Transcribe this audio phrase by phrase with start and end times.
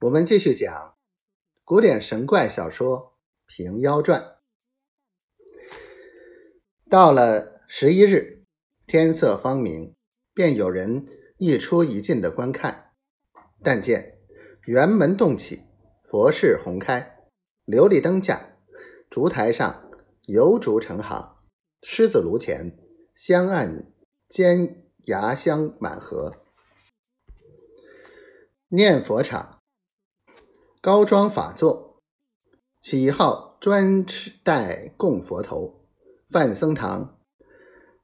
[0.00, 0.94] 我们继续讲
[1.64, 2.98] 古典神怪小说
[3.48, 4.22] 《平妖传》。
[6.88, 8.44] 到了十一日，
[8.86, 9.96] 天色方明，
[10.32, 11.04] 便有人
[11.38, 12.92] 一出一进的观看。
[13.64, 14.20] 但见
[14.62, 15.64] 辕门洞起，
[16.08, 17.18] 佛事红开，
[17.66, 18.56] 琉璃灯架，
[19.10, 19.90] 烛台上
[20.26, 21.40] 油烛成行，
[21.82, 22.78] 狮子炉前
[23.16, 23.92] 香案
[24.28, 26.44] 煎牙香满盒，
[28.68, 29.57] 念佛场。
[30.88, 32.00] 高庄法座，
[32.80, 35.84] 起号专吃带供佛头。
[36.26, 37.18] 范僧堂，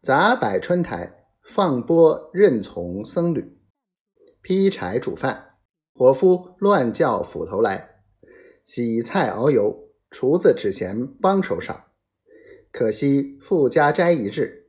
[0.03, 3.59] 杂摆春台，放钵任从僧侣。
[4.43, 5.55] 劈柴煮饭，
[5.95, 8.03] 伙夫乱叫斧头来。
[8.67, 11.87] 洗菜熬油，厨子只嫌帮手少。
[12.71, 14.67] 可惜富家斋一日，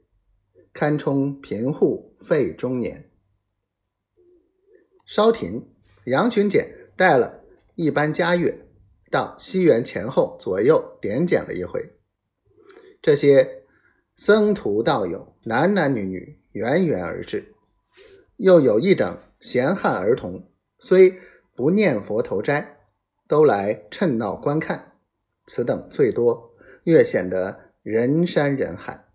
[0.71, 3.11] 堪充贫户费中年。
[5.05, 5.67] 稍停，
[6.05, 7.41] 杨群简带了。
[7.75, 8.67] 一般家乐
[9.11, 11.91] 到西元前后左右点检了一回，
[13.01, 13.63] 这些
[14.15, 17.53] 僧徒道友男男女女源源而至，
[18.37, 21.19] 又有一等闲汉儿童，虽
[21.53, 22.77] 不念佛投斋，
[23.27, 24.93] 都来趁闹观看。
[25.45, 29.05] 此等最多，越显得人山人海。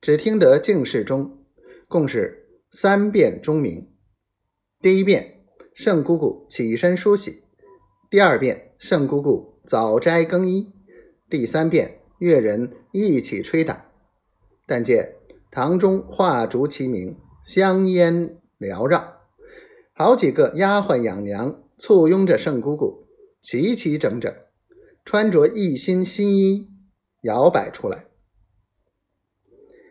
[0.00, 1.44] 只听得净室中
[1.86, 3.92] 共是三遍钟鸣，
[4.80, 5.44] 第一遍
[5.74, 7.44] 圣姑姑起身梳洗。
[8.10, 10.72] 第二遍，圣姑姑早斋更衣；
[11.28, 13.84] 第三遍，乐人一起吹打。
[14.66, 15.16] 但见
[15.50, 19.18] 堂中画烛齐鸣，香烟缭绕，
[19.92, 23.06] 好几个丫鬟养娘簇拥着圣姑姑，
[23.42, 24.34] 齐齐整整，
[25.04, 26.70] 穿着一新新衣，
[27.20, 28.06] 摇摆出来，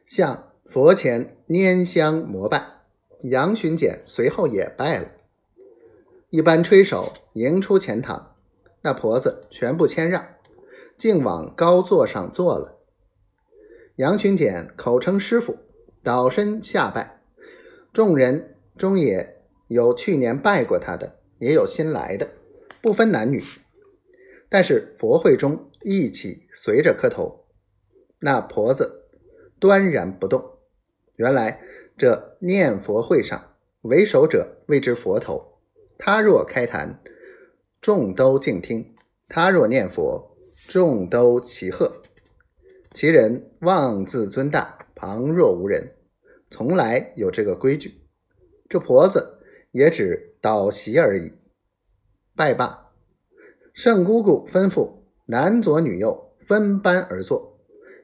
[0.08, 2.64] 向佛前拈香膜拜。
[3.22, 5.12] 杨巡检随后也拜了。
[6.30, 8.36] 一般吹手迎出前堂，
[8.82, 10.28] 那婆子全部谦让，
[10.98, 12.80] 竟往高座上坐了。
[13.96, 15.58] 杨巡检口称师傅，
[16.04, 17.22] 倒身下拜。
[17.94, 22.32] 众人中也有去年拜过他的，也有新来的，
[22.82, 23.42] 不分男女。
[24.50, 27.46] 但是佛会中一起随着磕头。
[28.20, 29.06] 那婆子
[29.60, 30.58] 端然不动。
[31.16, 31.62] 原来
[31.98, 35.57] 这念佛会上为首者谓之佛头。
[36.10, 37.02] 他若开坛，
[37.82, 38.96] 众都静听；
[39.28, 42.02] 他若念佛，众都齐贺。
[42.94, 45.98] 其人妄自尊大，旁若无人，
[46.50, 48.08] 从来有这个规矩。
[48.70, 49.40] 这婆子
[49.72, 51.34] 也只倒席而已。
[52.38, 52.94] 拜罢，
[53.74, 54.90] 圣姑姑吩咐
[55.26, 57.60] 男左女右分班而坐。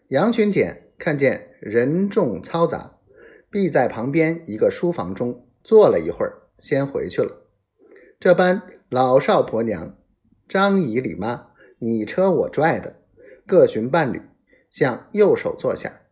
[0.10, 2.98] 杨巡检看见人众嘈杂，
[3.50, 7.40] 必在旁边一个书房中坐了一会儿，先回去了。
[8.24, 9.98] 这般老少婆娘、
[10.48, 13.02] 张姨李妈，你车我拽的，
[13.46, 14.22] 各寻伴侣，
[14.70, 16.04] 向右手坐下。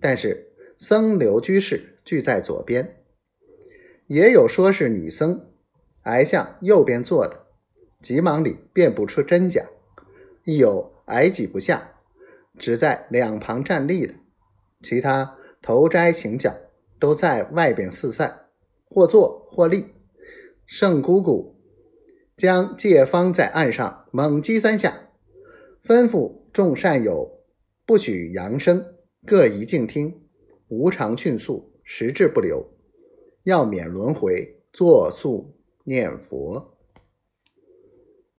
[0.00, 3.02] 但是僧流居士聚在左边，
[4.06, 5.52] 也有说是女僧，
[6.04, 7.48] 挨向右边坐的，
[8.00, 9.64] 急忙里辨不出真假；
[10.42, 11.96] 亦有挨挤不下，
[12.58, 14.14] 只在两旁站立的，
[14.82, 16.56] 其他头摘行脚，
[16.98, 18.46] 都在外边四散，
[18.88, 19.92] 或坐或立。
[20.66, 21.56] 圣姑姑
[22.36, 25.10] 将借方在岸上猛击三下，
[25.84, 27.44] 吩咐众善友
[27.86, 28.84] 不许扬声，
[29.24, 30.26] 各宜静听，
[30.66, 32.68] 无常迅速，时至不留，
[33.44, 35.54] 要免轮回，作速
[35.84, 36.75] 念佛。